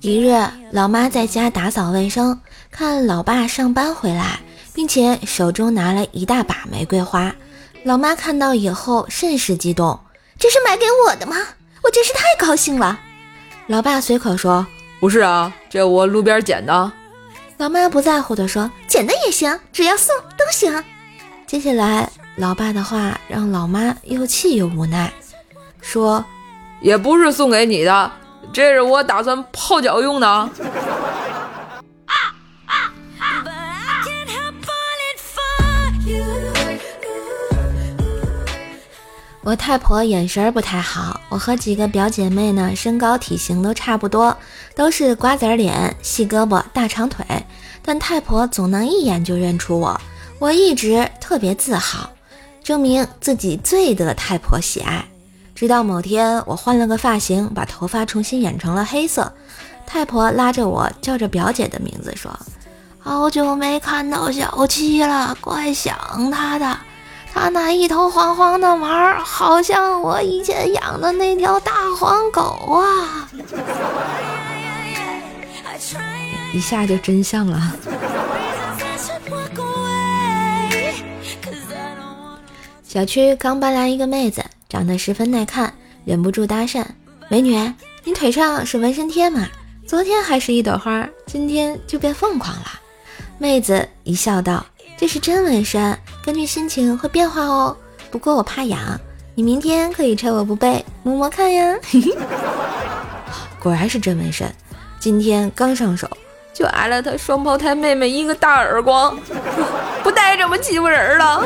[0.00, 0.34] 一日，
[0.70, 2.38] 老妈在家打扫卫生，
[2.70, 4.40] 看老爸上班回来，
[4.74, 7.34] 并且手中拿了一大把玫瑰花。
[7.84, 9.98] 老妈看到以后甚是激动
[10.38, 11.36] ：“这是买给我的吗？
[11.82, 13.00] 我真是太高兴了！”
[13.66, 14.66] 老爸随口说
[15.00, 16.92] ：“不是啊，这我路边捡的。”
[17.56, 20.84] 老妈不在乎的说：“捡的也行，只要送都行。”
[21.46, 25.10] 接下来，老爸的话让老妈又气又无奈，
[25.80, 26.22] 说
[26.80, 28.10] ：“也不是送给你的，
[28.52, 30.48] 这是我打算泡脚用的。”
[39.42, 44.36] 我太婆眼神不太好，我和几个表姐妹呢，身高体型都差不多，
[44.76, 47.24] 都是瓜子脸、细胳膊、大长腿，
[47.82, 49.98] 但太婆总能一眼就认出我，
[50.38, 52.08] 我一直特别自豪，
[52.62, 55.04] 证明自己最得太婆喜爱。
[55.60, 59.30] 直到某天我换了个发型，把头发重新染成了黑色，
[59.86, 62.34] 太婆拉着我叫着表姐的名字说
[62.98, 66.78] ：“好久没看到小七了，怪想他的。”
[67.34, 72.40] 他那一头黄黄的毛，好像我以前养的那条大黄狗
[72.80, 73.28] 啊！
[76.54, 77.76] 一下就真相了。
[82.82, 86.84] 小区刚搬来一个妹子，长得十分耐看，忍不住搭讪
[87.28, 87.56] ：“美女，
[88.04, 89.46] 你腿上是纹身贴吗？
[89.84, 92.80] 昨天还是一朵花，今天就变凤凰了。”
[93.36, 94.64] 妹子一笑道。
[94.96, 97.74] 这是真纹身，根据心情会变化哦。
[98.10, 98.78] 不过我怕痒，
[99.34, 101.74] 你明天可以趁我不备摸摸看呀。
[103.58, 104.46] 果然是真纹身，
[104.98, 106.06] 今天刚上手
[106.52, 109.18] 就挨了他双胞胎妹妹一个大耳光，
[110.04, 111.42] 不带这么欺负人了。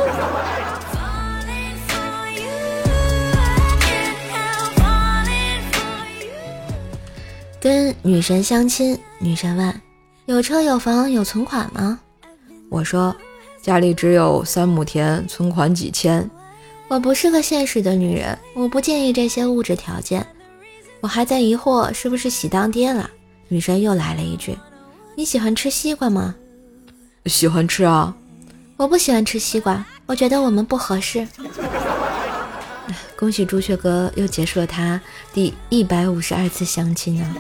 [7.65, 9.81] 跟女神相亲，女神问：
[10.27, 11.99] 有车有房有存款吗？
[12.69, 13.17] 我说。
[13.63, 16.31] 家里只有三亩田，存款几千。
[16.89, 20.27] 我不是个现实的女人，我不介意这些物质条件。
[21.01, 23.11] 我还在疑惑是不是喜当爹了。
[23.49, 24.55] 女神又来了一句
[25.17, 26.35] ：“你喜欢吃西瓜吗？”
[27.25, 28.15] 喜欢吃啊。
[28.77, 31.27] 我不喜欢吃西瓜，我觉得我们不合适。
[33.17, 35.01] 恭喜朱雀哥又结束了他
[35.33, 37.35] 第一百五十二次相亲呢。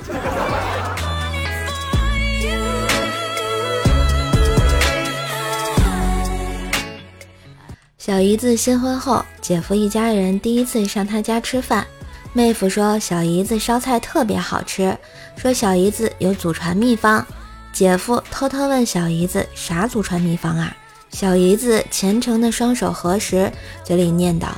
[7.98, 11.86] 小姨子新婚后，姐夫一家人第一次上他家吃饭。
[12.34, 14.94] 妹夫说小姨子烧菜特别好吃，
[15.36, 17.26] 说小姨子有祖传秘方。
[17.72, 20.76] 姐夫偷偷问小姨子啥祖传秘方啊？
[21.10, 23.50] 小姨子虔诚的双手合十，
[23.82, 24.48] 嘴里念叨：“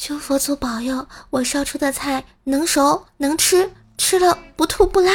[0.00, 5.12] 求佛祖保佑，我烧出的菜能熟能吃，吃了不吐不拉。”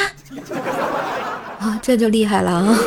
[1.58, 2.78] 啊，这就厉害了啊！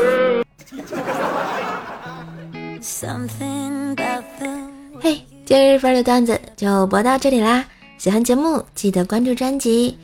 [5.01, 7.65] 嘿，今日份的段子就播到这里啦！
[7.99, 9.99] 喜欢节目记得关注专辑、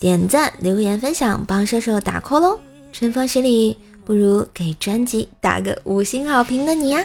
[0.00, 2.58] 点赞、留言、分享，帮射手打 call 喽！
[2.90, 7.04] 春风十里，不如给专辑打个五星好评的你呀！